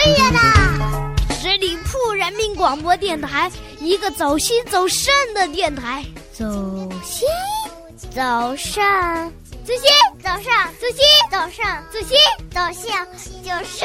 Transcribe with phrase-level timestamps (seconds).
[0.00, 0.38] 岁月的
[1.34, 3.50] 十里铺人民广播电台，
[3.80, 6.04] 一个走心走肾的电台。
[6.32, 6.44] 走
[7.02, 7.26] 心，
[8.14, 8.80] 走肾，
[9.64, 9.82] 走心，
[10.22, 12.16] 走上，走心，走上，走心，
[12.54, 12.78] 走肾
[13.42, 13.84] 就是。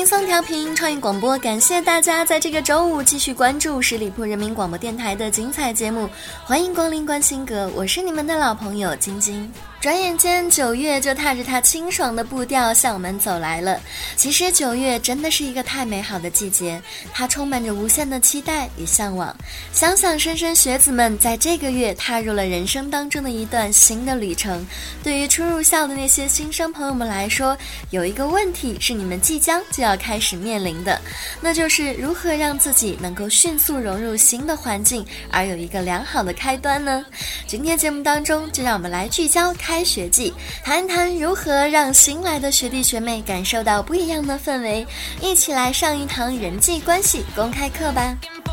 [0.00, 6.08] 轻松调频创意广播，感谢大家在这个周五继续关注十里铺人民广播电台的精彩节目，
[6.42, 9.52] 欢迎光临观星阁，我是你们的老朋友晶晶。
[9.80, 13.80] 转眼间，九月就踏着它清爽的步调向我们走来了。
[14.14, 16.78] 其实，九月真的是一个太美好的季节，
[17.14, 19.34] 它充满着无限的期待与向往。
[19.72, 24.66] 想想莘莘学子们在这个月踏入了人生当中的一段新的旅程。
[25.02, 27.56] 对于初入校的那些新生朋友们来说，
[27.88, 31.00] 有一个问题是你们即将就要开始面临的，
[31.40, 37.02] 那就是如何让自己能够迅速融入新的环境，而有一个良好的开端呢？
[37.46, 44.84] 今天节目当中，就让我们来聚焦开学季，谈谈如何让新来的学弟学妹感受到不一样的氛围，
[45.20, 48.16] 一起来上一堂人际关系公开课吧。
[48.44, 48.52] For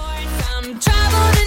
[0.64, 1.38] some trouble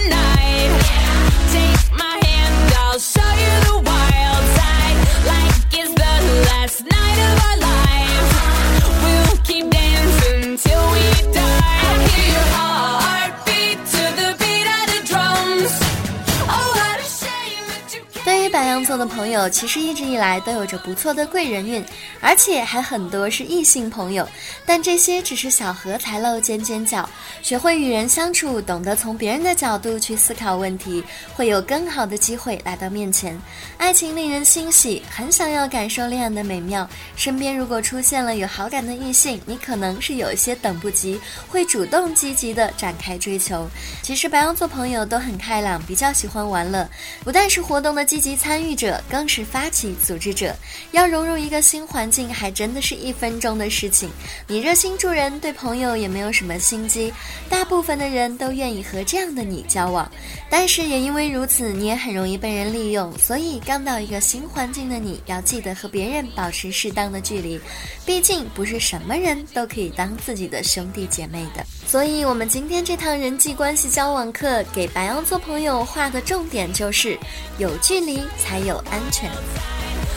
[18.23, 21.83] 对于白羊座的朋友，其实一直以来都有着不错的贵人运，
[22.19, 24.27] 而且还很多是异性朋友。
[24.63, 27.09] 但这些只是小荷才露尖尖角，
[27.41, 33.35] 学会与人相处，懂得从别人的角度去思考问题，会有更好的机会来到面前。
[33.77, 36.87] 爱情令人欣喜，很想要感受恋爱的美妙。
[37.15, 43.67] 身边如果出现了有好感的异性，你可能是有一些等不及，会主动积极的展开追求。
[44.03, 46.87] 其实白羊座朋友都很开朗，比较喜欢玩乐，
[47.23, 50.53] 不但是活动的积极参与者，更是发起组织者。
[50.91, 54.09] 要融入一个新环境，还真的是一分钟的事情。
[54.47, 57.13] 你热心助人，对朋友也没有什么心机，
[57.47, 60.11] 大部分的人都愿意和这样的你交往。
[60.49, 63.17] 但是也因为如此，你也很容易被人利用。
[63.17, 67.57] 所以刚到一个新环境的你，要记得和别人保持适当的距离，
[68.05, 71.65] 毕竟不是什么人都可以当自己的兄弟姐妹的。
[71.85, 77.17] 所以，我们今天这堂人际关系交往课，给白羊座朋友画的重点就是：
[77.57, 79.29] 有距离才有安全。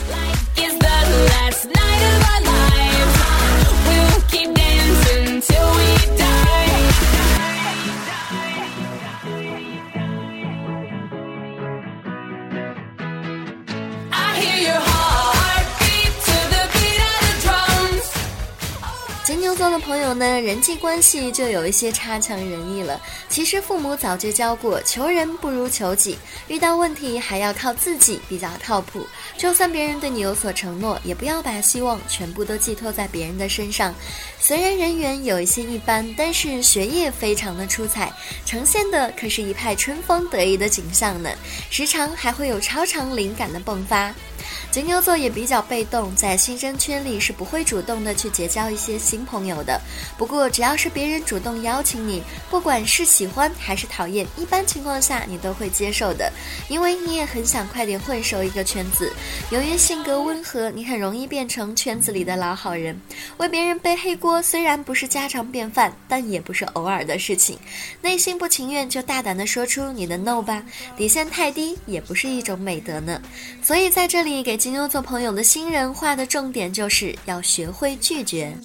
[0.09, 0.95] Like it's the
[19.45, 22.99] 牛座的朋友呢，人际关系就有一些差强人意了。
[23.29, 26.17] 其实父母早就教过，求人不如求己，
[26.47, 29.05] 遇到问题还要靠自己比较靠谱。
[29.37, 33.93] 就算别人对你有所承诺，也不要把希望全部都寄托在别人的身上。
[34.39, 38.11] 虽然人缘有一些一般，但是学业非常的出彩，
[38.47, 41.29] 呈现的可是一派春风得意的景象呢。
[41.69, 44.11] 时常还会有超常灵感的迸发。
[44.71, 49.79] 金牛座也比较被动，在新生圈里是不会主动的去结交一些新朋友的。
[50.17, 56.31] 不过，只要是别人主动邀请你，不管是喜欢还是讨厌，一般情况下你都会接受的，
[56.67, 59.11] 因为你也很想快点混熟一个圈子。
[59.49, 62.99] 由于性格温和，你很容易变成圈子里的老好人，
[63.37, 67.57] 为别人背黑锅虽然不是家常便饭，但也不是偶尔的事情。
[68.01, 70.63] 内心不情愿就大胆的说出你的 no 吧，
[70.97, 73.21] 底线太低也不是一种美德呢。
[73.61, 78.55] 所以在这里给金牛座朋友的新人画的重点就是要学会拒绝。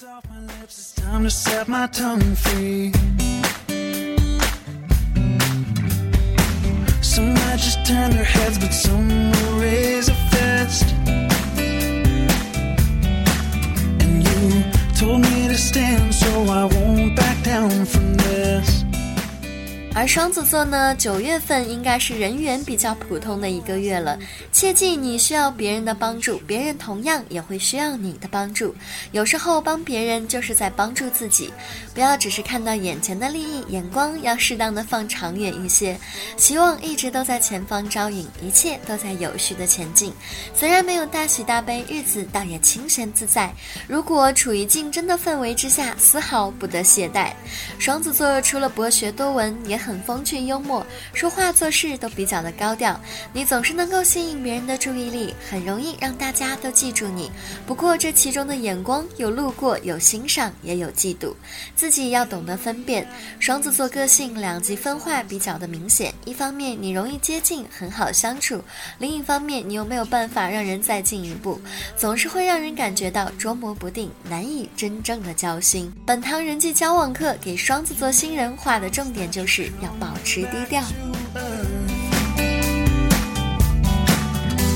[20.11, 24.19] 双子座呢，九月份应该是人缘比较普通的一个月了。
[24.51, 28.75] 切记，你需要别人的帮助，别人同样也会需要你的帮助。
[29.13, 31.53] 有时候帮别人就是在帮助自己，
[32.01, 35.95] 不要只是看到眼前的利益，眼光要适当的放长远一些。
[36.39, 40.11] 希望一直都在前方招引，一切都在有序的前进。
[40.55, 43.53] 虽然没有大喜大悲，日子倒也清闲自在。
[43.87, 47.35] 如果处于竞争的氛围之下，丝毫不得懈怠。
[47.79, 50.83] 双子座除了博学多闻，也很风趣幽默，
[51.13, 52.99] 说话做事都比较的高调。
[53.35, 57.31] 你总是能够吸引别人的注意力，很容易让大家都记住你。
[57.67, 61.35] 不过这其中的眼光有路过，有欣赏，也有嫉妒，
[61.77, 63.07] 自己要懂得分辨。
[63.39, 68.59] 双子座个性两极分化比较的明显，一方面你容易接近，很好相处；
[68.99, 71.61] 另一方面你又没有办法让人再进一步，
[71.97, 75.93] 总是会让人感觉到捉摸不定，难以真正的交心。
[76.07, 80.83] 本堂人际交往课给双子座新人画的重点就是要保持低调。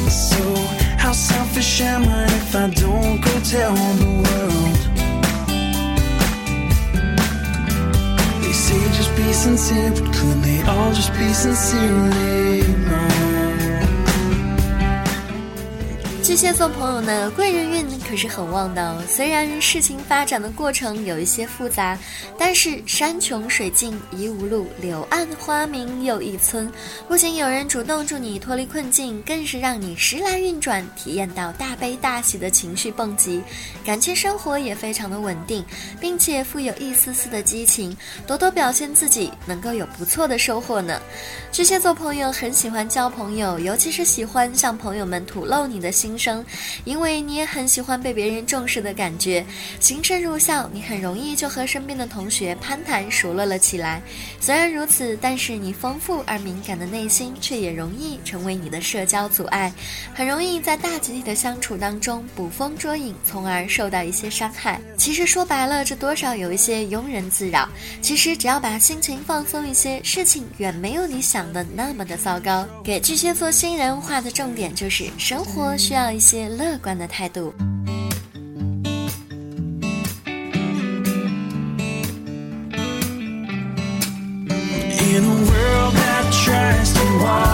[0.08, 0.36] So,
[0.98, 4.93] how selfish am I if I don't go tell the world?
[9.15, 13.09] be sincere, but could they all just be sincerely wrong?
[16.23, 19.02] 巨蟹座朋友呢，贵人运 是很旺的哦。
[19.08, 21.98] 虽然事情发展的过程有一些复杂，
[22.38, 26.70] 但是山穷水尽疑无路，柳暗花明又一村。
[27.08, 33.42] 不仅有人主动助你脱离困境，更是让你时来运转，体验到大悲大喜的情绪蹦极。
[33.84, 35.64] 感情生活也非常的稳定，
[36.00, 37.96] 并且富有一丝丝的激情，
[38.26, 41.00] 多多表现自己，能够有不错的收获呢。
[41.52, 46.44] 巨蟹座朋友很喜欢交朋友，尤其是喜欢向朋友们吐露你的心声，
[46.84, 49.42] 因为你也很喜欢被别人重视的感觉。
[49.80, 54.02] 行胜入校，你很容易就和身边的同学攀谈熟络了起来。
[54.38, 59.72] 虽然如此，但是你丰富而敏感的内心却也容易成为你的社交阻碍，
[60.14, 64.78] 很容易在大集体的相处当中捕风捉影，从而受到一些伤害。
[64.98, 67.66] 其实说白了，这多少有一些庸人自扰。
[68.02, 72.66] 其实只要把心情放松一些，事情远没有你想的那么的糟糕。
[72.84, 77.54] 给巨蟹座新人画的重点就是，生活需要一些乐观的态度。
[85.14, 87.53] In a world that tries to water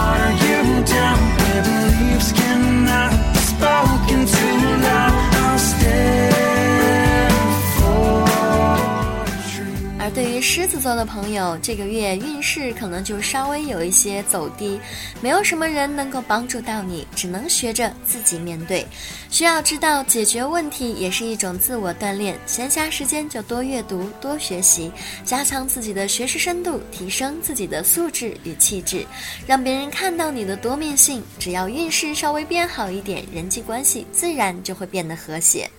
[10.41, 14.79] 狮子座的朋友，这个月运势可能就稍微有一些走低，
[15.21, 18.85] 没有什么人能够帮助到你，只能学着自己面对。
[19.29, 22.35] 需要知道，解决问题也是一种自我锻炼。
[22.47, 24.91] 闲暇时间就多阅读、多学习，
[25.23, 29.05] 加强自己的学识深度，提升自己的素质与气质，
[29.45, 31.21] 让别人看到你的多面性。
[31.37, 35.69] 只要运势稍微变好一点，人际关系自然就会变得和谐。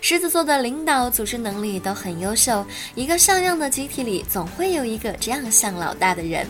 [0.00, 2.64] 狮子座的领导、组织能力都很优秀，
[2.94, 6.46] 一个像样的集体里，总会有一个这样像老大的人。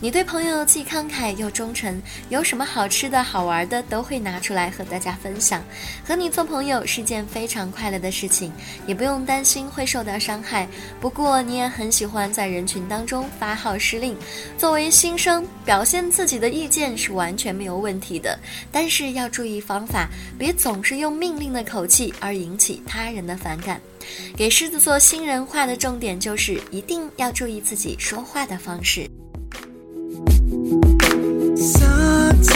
[0.00, 2.00] 你对朋友既慷慨又忠诚，
[2.30, 5.62] 有什么好吃的好玩的都会拿出来和大家分享。
[6.04, 8.52] 和你做朋友是件非常快乐的事情，
[8.86, 10.66] 也不用担心会受到伤害。
[11.00, 14.16] 不过你也很喜欢在人群当中发号施令，
[14.56, 18.38] 作为新生，表现自己的意见是完全没有问题的，
[18.72, 20.08] 但是要注意方法，
[20.38, 23.80] 别总是用命令的口气而引起他人的反感。
[24.36, 29.08] 给狮子座新人画的重点就是一定要注意自己说话的方式。
[31.56, 32.46] Sometimes.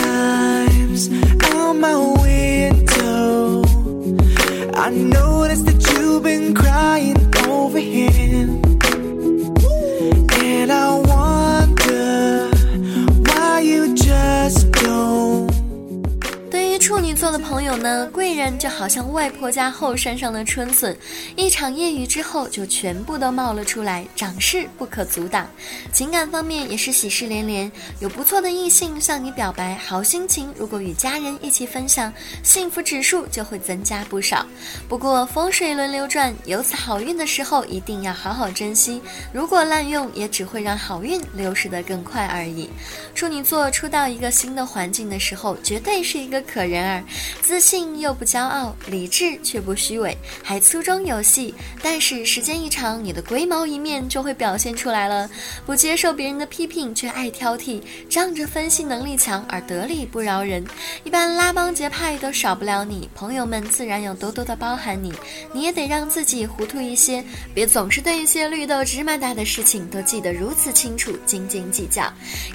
[17.61, 20.97] 朋友呢，贵人就好像外婆家后山上的春笋，
[21.37, 25.47] 一场夜雨之后就全部都冒了出来，长势不可阻挡。
[25.93, 32.11] 情感方面也是喜事连连，有不错的异性向你表白，好心情如果与家人一起分享，
[32.43, 34.47] 幸福指数就会增加不少。
[34.89, 39.03] 不过风水轮流转，有此好运的时候一定要好好珍惜，
[39.35, 42.71] 如果滥用，也只会让好运流失得更快而已。
[43.15, 47.05] 处女座初到一个新的环境的时候，绝对是一个可人儿，
[47.51, 51.53] 自信又不骄傲，理智却不虚伪，还粗中有细。
[51.83, 55.29] 但是时间一长，你的龟毛一面就会表现出来了。
[55.67, 60.65] 不接受别人的批评，却爱挑剔，仗着分析能力强而得理不饶人。
[61.03, 65.13] 一般拉帮结派都少不了你，朋友们自然有多多的包涵你。
[65.53, 72.11] 你也得让自己糊涂一些，别总是对一些绿豆芝麻大的事情都记得如此清楚，斤斤计较。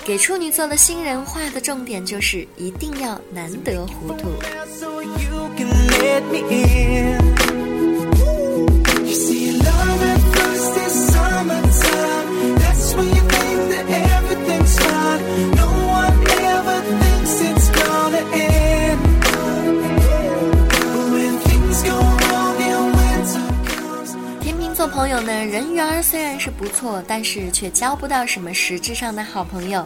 [0.05, 4.29] 给处女座的新人画的重点就是一定要难得糊涂。
[24.41, 29.85] 天秤座朋友呢，人缘虽然是不错，但是却交不到什么实质上的好朋友。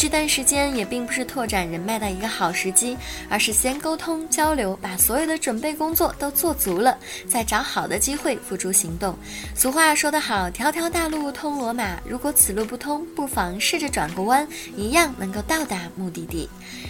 [0.00, 2.96] 这段时间也并不是拓展人脉的一个好时机，
[3.28, 6.96] 而是先沟通交流，把所有的准备工作都做足了，
[7.28, 9.14] 再找好的机会付诸行动。
[9.54, 16.48] 俗话说得好，条条大路通罗马，如果此路不通，不妨试着转个弯，一样能够到达目的地。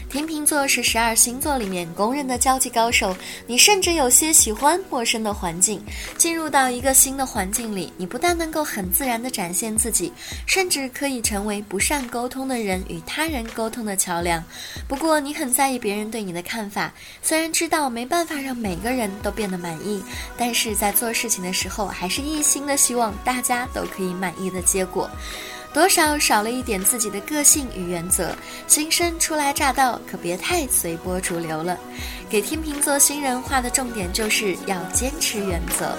[0.09, 5.83] 天秤座是十二星座里面公认的交际高手，你甚至有些喜欢陌生的环境。
[6.17, 10.13] 进入到一个新的环境里，你不但能够很自然地展现自己，
[10.47, 14.43] 甚至可以成为不善沟通的人与他人沟通的桥梁。
[14.89, 16.93] 不过，你很在意别人对你的看法，
[17.23, 20.03] 虽然知道没办法让每个人都变得满意，
[20.37, 25.11] 但是在做事情的时候，还是一心的希望大家都可以满意的结果。
[25.73, 28.35] 多少少了一点自己的个性与原则，
[28.67, 31.79] 新生初来乍到，可别太随波逐流了。
[32.29, 35.97] 给天秤座新人画的重点就是要坚持原则。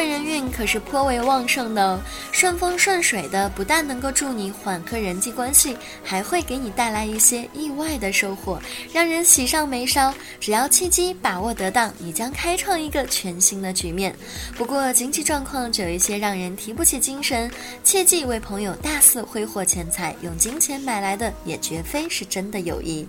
[0.00, 2.00] 贵人运可是颇为旺盛的，
[2.40, 8.58] 顺风顺水的，不但能够助你缓和人际关系，还会给你带来一些意外的收获，
[8.94, 10.10] 让人喜上眉梢。
[10.40, 14.16] 只要契机把握得当，你将开创一个全新的局面。
[14.56, 17.50] 不过经济状况就有一些让人提不起精神，
[17.84, 23.06] 切忌为朋友大肆挥霍钱财，用金钱买来的也绝非是真的友谊。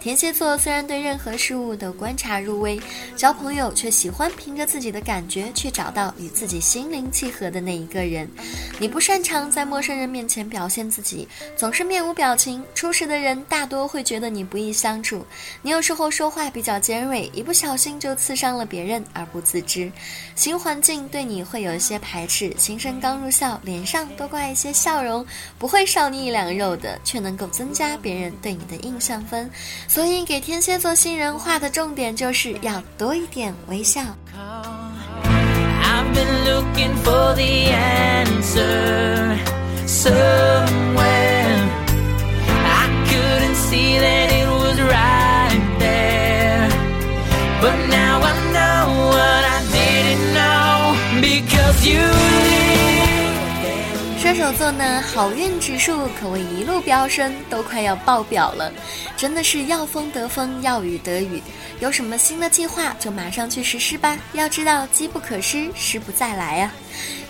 [0.00, 2.80] 天蝎座虽然对任何事物都观察入微，
[3.14, 8.26] 交朋友却喜欢凭着自己的感觉去找到与自己心灵契合的那一个人。
[8.78, 15.24] 你不擅长在陌生人面前表现自己，总是面无表情，初识的人大多会觉得你不易相处。
[15.60, 19.92] 你有时候说话比较尖锐，一不小心就刺伤了别人而不自知。
[20.34, 25.26] 新环境对你会有一些排斥，新生刚入校，脸上多挂一些笑容，
[25.58, 29.50] 不会少你一两肉的，却能够增加别人对你的印象分。
[29.88, 34.02] 所以给天蝎座新人画的重点就是要多一点微笑。
[36.10, 39.38] I've been looking for the answer
[39.86, 41.19] somewhere.
[54.32, 58.72] 射手座呢，好运指数可谓一路飙升，都快要爆表了，
[59.16, 61.42] 真的是要风得风，要雨得雨。
[61.80, 66.72] 有什么新的计划就马上去实施吧，要知道机不可失，失不再来啊。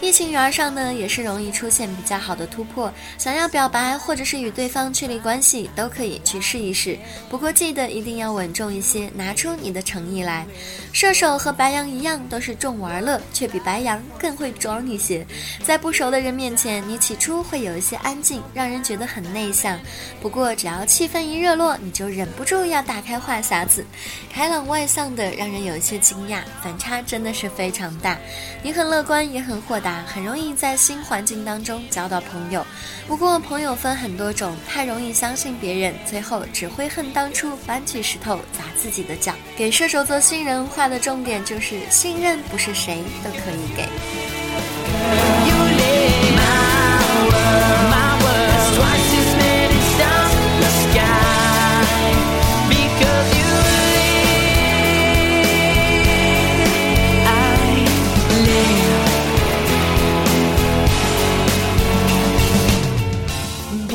[0.03, 2.93] 异性缘上呢，也是容易出现比较好的突破。
[3.17, 6.99] 想要表白或者是与对方确立关系，都可以去试一试。
[7.29, 10.47] 不过记得一定要稳重一些，拿出你的诚意来。
[10.93, 15.25] 射手和白羊一样，都是重玩乐，却比白羊更会装一些。
[15.63, 19.79] 在不熟的人面前，你起初会有一些安静，让人觉得很内向。
[20.21, 23.85] 不过只要气氛一热络，你就忍不住要打开话匣子，
[24.29, 28.19] 开朗外向的让人有一些惊讶，反差真的是非常大。
[28.61, 32.67] 你很乐观，也很豁达，很容易在新环境当中交到朋友。
[33.07, 39.33] 不过朋友分很多种，太容易相信别人，最后只会恨当初搬起石头砸自己的脚。
[39.57, 44.40] 给射手座新人画的重点就是信任，不是谁都可以给。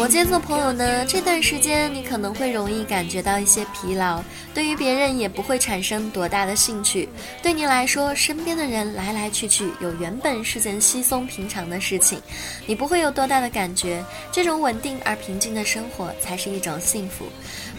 [0.05, 4.21] 摩羯座朋友呢，这段时间你可能会容易感觉到一些疲劳，
[4.53, 7.09] 对于别人也不会产生多大的兴趣。
[7.41, 12.21] 对你来说，身边的人来来去去，有原本是件稀松平常的事情，
[12.67, 14.05] 你不会有多大的感觉。
[14.31, 17.25] 这种稳定而平静的生活才是一种幸福。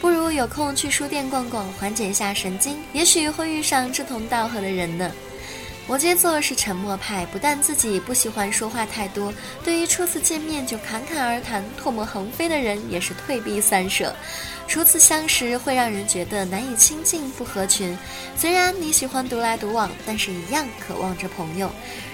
[0.01, 5.13] 不如有空去书店逛逛，缓解一下神经，也许会遇上志同道合的人呢。
[5.89, 14.13] 摩羯座是沉默派，不但自己不喜欢说话太多，对于初次见面就侃侃而谈、唾沫横飞的人也是退避三舍。
[14.69, 17.97] 初次相识会让人觉得难以亲近、不合群。
[18.37, 21.71] 虽然你喜欢独来独往，但是一样渴望着朋友。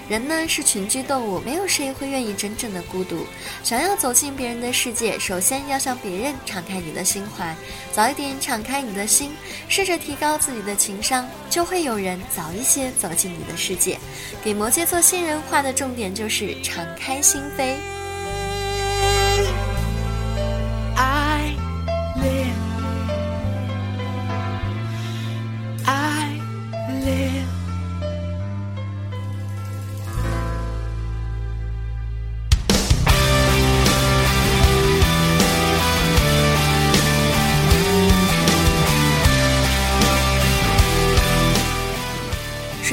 [0.07, 3.25] 人呢是群居动物，没有谁会愿意真正的孤独。
[3.63, 7.55] 想要走进别人的世界，首先要向别人敞开你的心怀，
[7.91, 9.31] 早一点敞开你的心，
[9.67, 13.97] 试着提高自己的情商，就会有人早一些走进你的世界。
[14.43, 17.75] 给摩羯座新人画的重点就是敞开心扉。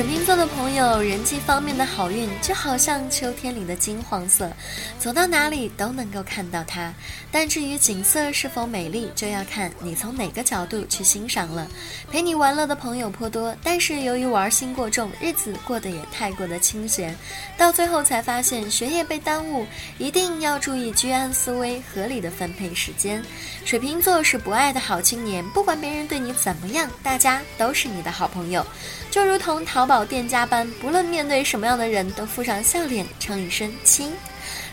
[0.00, 4.50] 水瓶座的朋友，人际方面的好运就好像秋天里的金黄色，
[4.98, 6.90] 走到哪里都能够看到它。
[7.30, 11.68] 但至于景色是否美丽，就要看你从哪个角度去欣赏了。
[12.10, 17.14] 陪你玩乐的朋友颇多，但是由于玩心过重，日子过得也太过的清闲，
[17.58, 19.66] 到最后才发现学业被耽误。
[19.98, 23.22] 一定要注意居安思危，合理的分配时间。
[23.66, 28.64] 水瓶座是不爱的好青年，不管别人对你怎么样，大家都是你的好朋友，
[29.10, 34.12] 就如同淘宝店家般，不论面对什么样的人，都附上笑脸，称一声亲。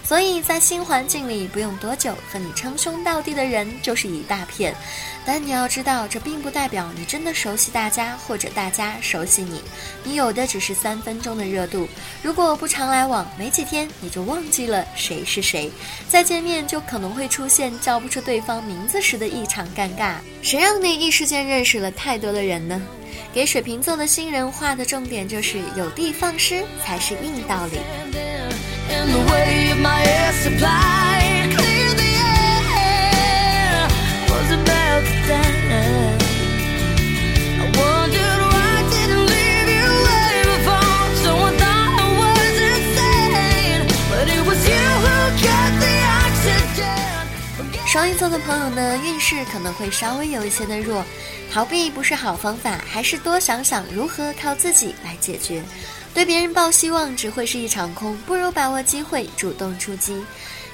[0.03, 4.73] 所以在新环境里，不用多久，和你称兄道弟的人就是一大片。
[5.25, 9.61] 但你要知道，这并不代表你真的熟悉大家，或者大家熟悉你。
[10.05, 11.89] 你有的只是三分钟的热度。
[12.23, 15.69] 如果不常来往，没几天你就忘记了谁是谁。
[16.07, 20.13] 再见面就可能会出现叫不出对方名字时的异常尴尬。
[20.41, 22.81] 谁让你一时间认识了太多的人呢？
[23.37, 27.77] 给水瓶座的新人画的重点就是有的放矢才是硬道理。
[48.17, 51.05] 做的朋友呢，运势可能会稍微有一些的弱，
[51.53, 55.61] 逃避不是好方法，还是多想想如何靠自己来解决。
[56.15, 60.19] 对别人抱希望只会是一场空，不如把握机会，主动出击。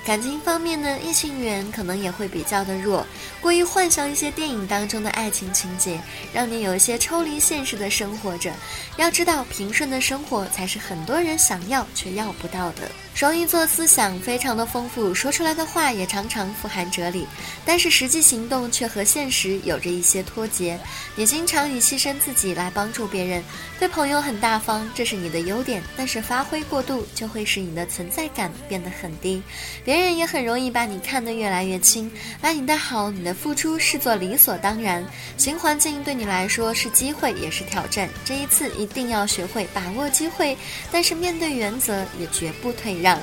[0.05, 3.07] 感情方面呢，异性缘可能也会比较的弱，
[3.39, 5.97] 过于幻想一些电影当中的爱情情节，
[6.33, 8.51] 让你有一些抽离现实的生活着。
[8.97, 12.91] 要知道，平顺的生活才是很多人想要却要不到的。
[13.15, 17.25] 双鱼座思想非常的丰富，说出来的话也常常富含哲理，
[17.63, 20.77] 但是实际行动却和现实有着一些脱节。
[21.15, 23.41] 也经常以牺牲自己来帮助别人，
[23.79, 29.41] 对朋友很大方，这是你的优点，但是发挥过度就会使你的存在感变得很低，
[29.85, 35.05] 别别人也很容易把你看得越来越轻，把你的好、你的付出视作理所当然。
[35.37, 40.57] 新环境对你来说是机会，也是挑战，这一次一定要学会把握机会，
[40.91, 43.21] 但是面对原则也绝不退让。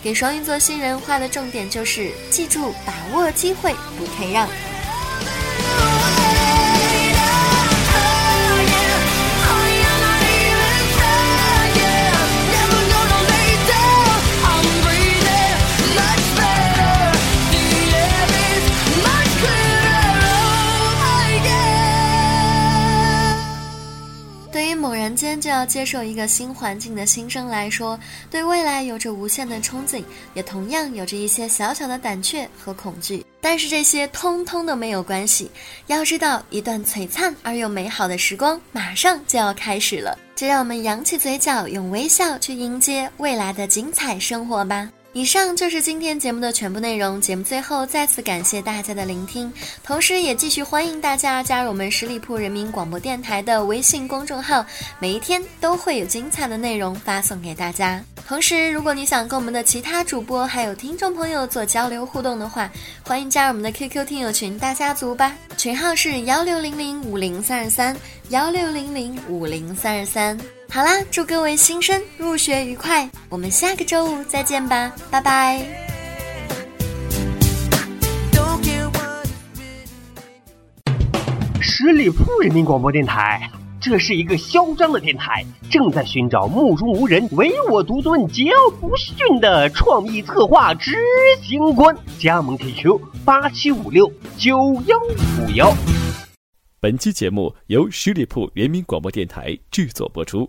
[0.00, 4.48] 给双鱼座新人画的重点就是记住把握机会，不退让。
[25.62, 27.96] 要接受一个新环境的新生来说，
[28.28, 30.02] 对未来有着无限的憧憬，
[30.34, 33.24] 也同样有着一些小小的胆怯和恐惧。
[33.40, 35.48] 但是这些通通都没有关系，
[35.86, 40.18] 要知道，一段璀璨而又美好的时光马上就要开始了。
[40.34, 44.90] 就让我们扬起嘴角，用微笑去迎接未来的精彩生活吧。
[45.14, 47.20] 以上就是今天节目的全部内容。
[47.20, 49.52] 节目最后再次感谢大家的聆听，
[49.84, 54.64] 同时也继续欢迎大家加入我们十里铺人民广播电台的微信公众号，
[54.98, 58.02] 每一天都会有精彩的内容发送给大家。
[58.26, 62.70] 同时，如果你想跟我们的其他主播还有听众朋友做交流互动的话，
[63.02, 67.94] 欢迎加入我们的 QQ 听友群大家族吧，群号是幺六零零五零三二三
[68.30, 70.38] 幺六零零五零三二三。
[70.74, 75.62] 好啦，祝各位新生入学愉快，我们下个周五再见吧，拜拜。
[81.60, 83.50] 十里铺人民广播电台，
[83.82, 90.96] 这是一个嚣张的电台，正在寻找目中无人、唯我独尊、桀骜不驯的创意策划执
[91.42, 91.94] 行官。
[92.18, 94.56] 加盟 QQ 八七五六九
[94.86, 95.70] 幺五幺。
[96.80, 100.48] 本期节目由十里铺人民广播电台制作播出。